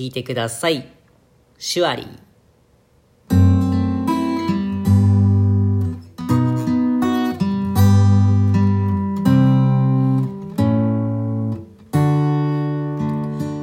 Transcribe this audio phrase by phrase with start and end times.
[0.00, 0.88] 聴いてください。
[1.58, 2.08] シュワリー。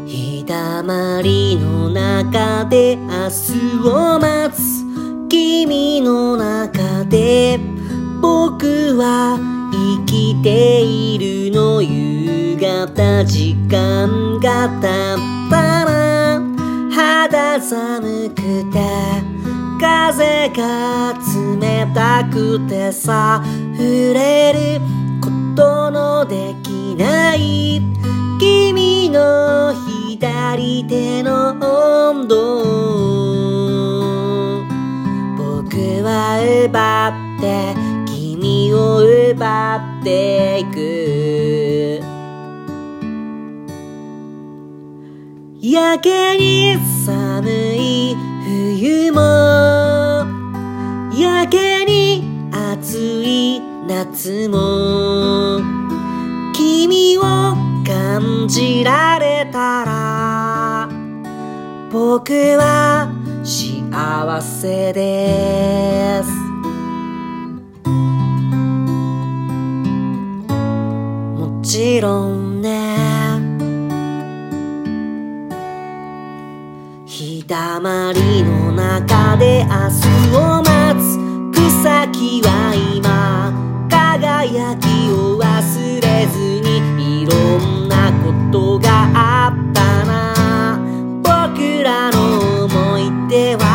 [0.05, 4.61] 日だまりの中で明日を待つ
[5.29, 7.59] 君の中で
[8.21, 9.39] 僕は
[9.71, 15.36] 生きているの夕方時間が経った
[17.69, 18.35] 寒く
[18.71, 18.79] て
[19.77, 21.13] 風が
[21.59, 23.43] 冷たくてさ
[23.73, 24.79] 触れる
[25.19, 27.81] ことのできない。
[28.39, 29.73] 君の
[30.07, 32.63] 左手の温度。
[35.35, 37.75] 僕は奪って
[38.09, 41.46] 君を奪っていく。
[45.69, 48.15] やけに寒い
[48.71, 49.19] 冬も
[51.13, 55.59] やけに暑い夏も
[56.53, 57.21] 君を
[57.85, 60.89] 感じられたら
[61.91, 63.11] 僕は
[63.43, 66.29] 幸せです。
[71.37, 72.36] もちろん
[77.47, 81.17] だまりの中で明日を待つ。
[81.53, 83.53] 草木は今
[83.89, 90.77] 輝きを忘れずにいろんなことがあったな。
[91.23, 93.66] 僕らの思い出は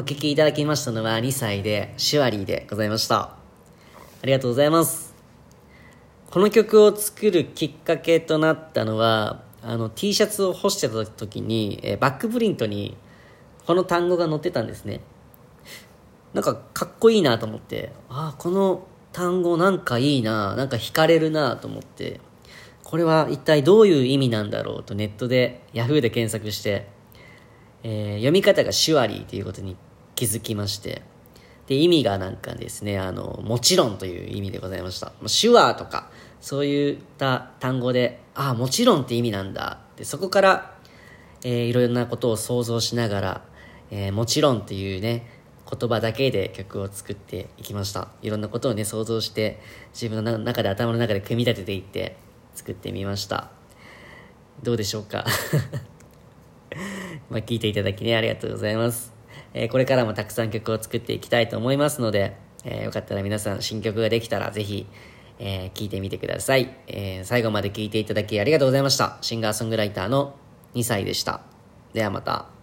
[0.00, 3.20] お聴きいただきましたのは2歳でシュワリーでございました。
[3.20, 3.36] あ
[4.24, 5.14] りがとうございます。
[6.30, 12.96] この曲を作るきっかけとなったのはあの T シャツを干してた時に、えバックプリントに
[13.66, 15.02] この単語が載ってたんですね。
[16.32, 22.22] なんかかっこいいなと思ってああこの単語なんかいいななんか惹かれるなと思って。
[22.84, 26.88] これは一体どういう意味なんだろうとネットで Yahoo で検索して、
[27.82, 29.76] えー読み方がシュワリーということに
[30.20, 31.00] 気づきまして。
[31.66, 35.12] で意味がなんかですねあのもちろんという意味でございました。
[35.40, 36.10] 手話とか
[36.40, 39.78] そういった単語でああもちろんって意味なんだ。
[39.96, 40.74] でそこから、
[41.42, 43.44] えーいろんなことを想像しながら、
[43.90, 45.26] えーもちろんっていうね
[45.70, 48.08] 言葉だけで曲を作っていきました。
[48.20, 49.60] いろんなことをね想像して
[49.94, 52.16] 自分の中で頭の中で組み立てていって
[52.54, 53.50] 作ってみました。
[54.62, 55.24] どうでしょうか？
[57.30, 59.12] まあ聞いていただきねありがとうございます、
[59.54, 64.86] えこれからもたくさん曲を作っていきたいと思いますので、えーよかったら皆さん新曲ができたらぜひ、
[65.38, 69.18] えー聞いてみてください、え最後まで聴いていただきありがとうございました。
[69.20, 70.36] シンガーソングライターの
[70.74, 71.42] 2歳でした。
[71.92, 72.59] ではまた。